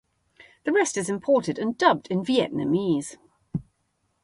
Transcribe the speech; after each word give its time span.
The 0.63 0.71
rest 0.71 0.97
is 0.97 1.09
imported 1.11 1.59
and 1.59 1.77
dubbed 1.77 2.07
in 2.07 2.23
Vietnamese. 2.23 3.17